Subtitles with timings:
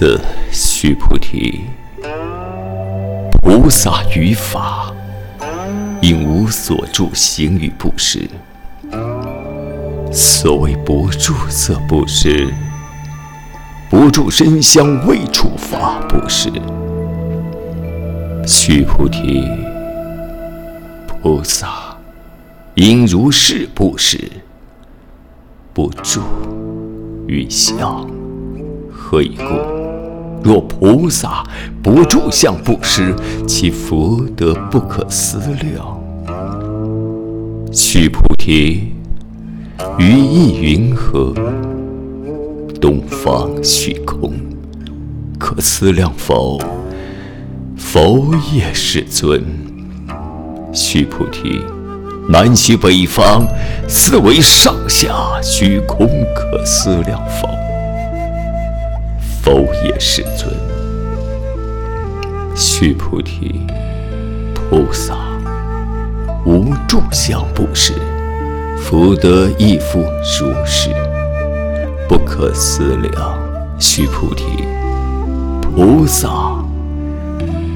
[0.00, 0.18] 自
[0.50, 1.60] 须菩提，
[3.42, 4.90] 菩萨于法，
[6.00, 8.26] 应无所住行于布施。
[10.10, 12.50] 所谓不住色布施，
[13.90, 16.50] 不住身香味触法布施。
[18.46, 19.46] 须菩提，
[21.06, 21.94] 菩萨
[22.72, 24.18] 应如是布施，
[25.74, 26.22] 不住
[27.26, 28.08] 于相。
[28.90, 29.79] 何以故？
[30.42, 31.44] 若菩萨
[31.82, 33.14] 不住相布施，
[33.46, 36.00] 其福德不可思量。
[37.72, 38.94] 须菩提。
[39.98, 41.34] 于意云何？
[42.80, 44.32] 东方虚空，
[45.38, 46.58] 可思量否？
[47.76, 49.42] 否也，世尊。
[50.72, 51.60] 须菩提，
[52.28, 53.46] 南虚北方，
[53.88, 57.59] 四维上下虚空，可思量否？
[59.50, 60.54] 欧也，世尊。
[62.54, 63.66] 须菩提，
[64.54, 65.16] 菩萨
[66.46, 67.92] 无住相布施。
[68.78, 69.98] 福德亦复
[70.38, 70.90] 如是，
[72.08, 73.38] 不可思量。
[73.80, 74.44] 须菩提，
[75.62, 76.62] 菩萨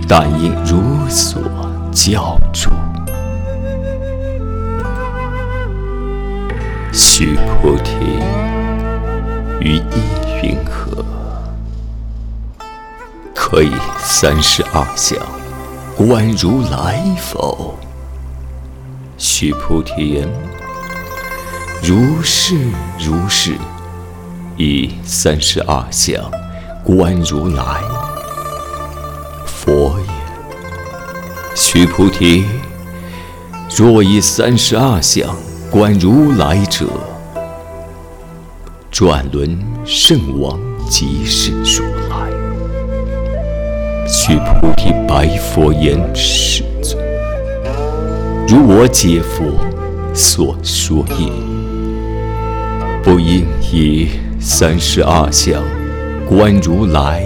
[0.07, 1.43] 但应如所
[1.91, 2.71] 教住。
[6.93, 7.95] 须菩提，
[9.61, 9.83] 于意
[10.41, 11.05] 云何？
[13.55, 15.17] 可以三十二相
[15.97, 17.79] 观如来否？
[19.17, 20.29] 须菩提言。
[21.81, 22.57] 如是
[22.99, 23.53] 如是，
[24.57, 26.21] 以三十二相
[26.83, 27.81] 观如来。
[29.47, 30.09] 佛言：
[31.55, 32.45] 须菩提，
[33.77, 35.33] 若以三十二相
[35.71, 36.87] 观如来者，
[38.91, 40.59] 转轮圣王
[40.91, 42.44] 即是如来。
[44.07, 47.03] 须菩提白佛言：世尊，
[48.47, 49.45] 如我解佛
[50.13, 51.27] 所说也。
[53.03, 54.09] 不应以
[54.41, 55.63] 三十二相
[56.29, 57.23] 观如来。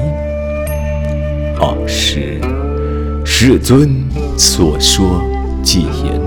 [1.60, 2.40] 二是
[3.24, 3.90] 世尊
[4.36, 5.22] 所说
[5.64, 6.20] 偈言：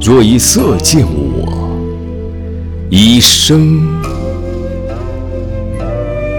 [0.00, 1.68] 若以色见我，
[2.90, 3.86] 以声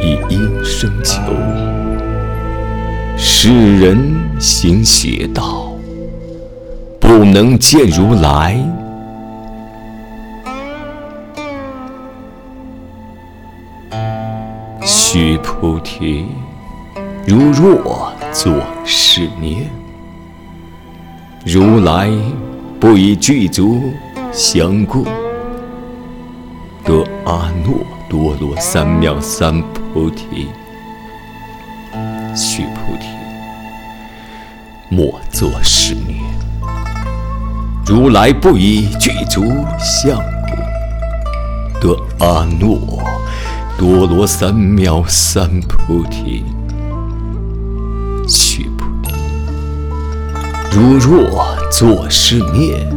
[0.01, 1.19] 以音声求，
[3.37, 5.69] 世人行邪道，
[7.01, 8.57] 不能见如来。
[14.81, 16.25] 须菩提，
[17.27, 19.69] 如若作是念：
[21.45, 22.09] 如来
[22.79, 23.81] 不以具足
[24.31, 25.03] 相故，
[26.85, 29.61] 得阿耨多罗三藐三
[29.93, 30.47] 菩提。
[32.33, 33.07] 须菩提，
[34.89, 36.19] 莫作是念：
[37.85, 39.43] 如来不以具足
[39.79, 40.15] 相
[41.81, 42.79] 故，得阿耨。
[43.77, 46.45] 多罗三藐三菩提，
[48.25, 49.13] 须菩提，
[50.71, 52.87] 如若作是念，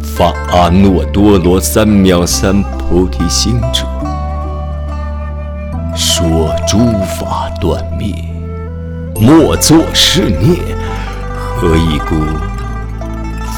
[0.00, 3.84] 发阿耨多罗三藐三菩提心者，
[5.96, 6.78] 说诸
[7.18, 8.14] 法断灭，
[9.16, 10.83] 莫作是念。
[11.56, 12.14] 何以故？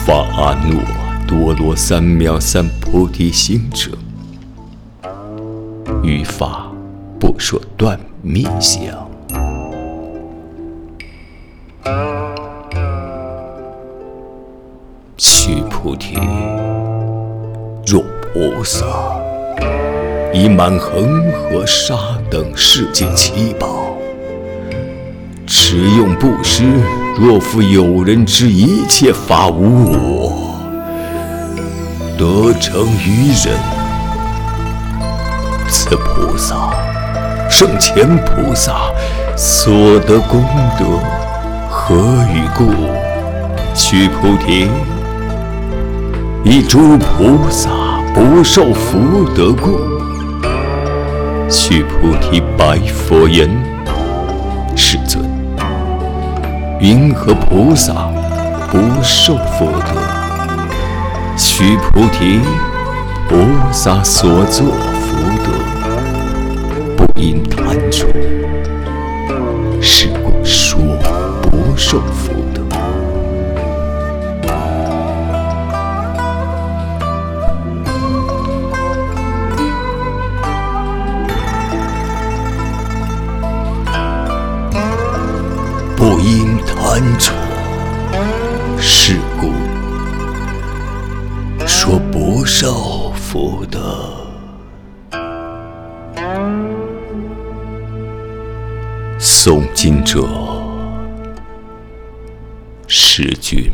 [0.05, 0.81] 法阿耨
[1.27, 3.91] 多罗三藐三菩提心者。
[6.03, 6.71] 于法
[7.19, 8.87] 不说断灭相。
[15.17, 16.17] 须菩提，
[17.87, 18.85] 若菩萨
[20.33, 21.97] 以满恒河沙
[22.31, 23.97] 等世界七宝，
[25.47, 26.65] 持用布施，
[27.19, 30.61] 若复有人知一切法无我，
[32.19, 33.57] 得成于人。
[35.67, 36.75] 此菩萨，
[37.49, 38.91] 圣前菩萨
[39.35, 40.45] 所得功
[40.79, 40.85] 德
[41.71, 41.97] 何
[42.35, 42.71] 以故？
[43.75, 44.69] 须菩提，
[46.45, 47.71] 以诸菩萨
[48.15, 49.81] 不受福德故。
[51.49, 53.49] 须菩提白佛言：
[56.79, 58.11] 云何菩萨
[58.71, 59.95] 不受福德？
[61.35, 62.39] 须菩提，
[63.29, 63.35] 菩
[63.73, 64.67] 萨所作
[65.01, 65.53] 福德。
[66.95, 68.07] 不应贪著，
[86.97, 87.37] 应贪宠。
[88.79, 89.53] 是故
[91.67, 94.13] 说不受福德。
[99.19, 100.27] 诵经者，
[102.87, 103.71] 是君。